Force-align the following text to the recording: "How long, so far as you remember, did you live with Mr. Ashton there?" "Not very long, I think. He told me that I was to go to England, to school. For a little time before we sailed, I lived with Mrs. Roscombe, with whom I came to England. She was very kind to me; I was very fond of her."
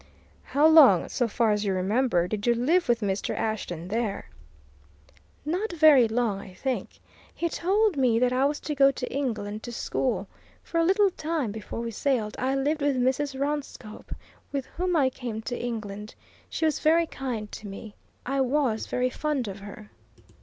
"How 0.41 0.65
long, 0.65 1.09
so 1.09 1.27
far 1.27 1.51
as 1.51 1.63
you 1.63 1.73
remember, 1.75 2.27
did 2.27 2.47
you 2.47 2.55
live 2.55 2.89
with 2.89 3.01
Mr. 3.01 3.37
Ashton 3.37 3.89
there?" 3.89 4.29
"Not 5.45 5.73
very 5.73 6.07
long, 6.07 6.39
I 6.39 6.55
think. 6.55 6.99
He 7.35 7.47
told 7.49 7.97
me 7.97 8.17
that 8.17 8.33
I 8.33 8.45
was 8.45 8.59
to 8.61 8.73
go 8.73 8.89
to 8.89 9.13
England, 9.13 9.61
to 9.61 9.71
school. 9.71 10.27
For 10.63 10.79
a 10.79 10.83
little 10.83 11.11
time 11.11 11.51
before 11.51 11.81
we 11.81 11.91
sailed, 11.91 12.35
I 12.39 12.55
lived 12.55 12.81
with 12.81 12.95
Mrs. 12.97 13.39
Roscombe, 13.39 14.15
with 14.51 14.65
whom 14.65 14.95
I 14.95 15.11
came 15.11 15.39
to 15.43 15.55
England. 15.63 16.15
She 16.49 16.65
was 16.65 16.79
very 16.79 17.05
kind 17.05 17.51
to 17.51 17.67
me; 17.67 17.93
I 18.25 18.41
was 18.41 18.87
very 18.87 19.11
fond 19.11 19.47
of 19.47 19.59
her." 19.59 19.91